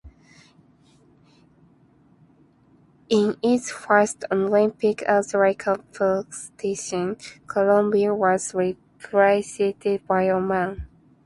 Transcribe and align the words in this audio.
In 3.07 3.37
its 3.43 3.69
first 3.69 4.25
Olympic 4.31 5.03
archery 5.07 5.53
competition, 5.53 7.17
Colombia 7.45 8.11
was 8.15 8.51
represented 8.55 10.07
by 10.07 10.33
one 10.33 10.47
man. 10.47 10.87